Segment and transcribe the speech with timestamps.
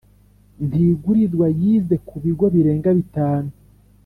[0.67, 3.51] ntigurirwa yize ku bigo birenga bitanu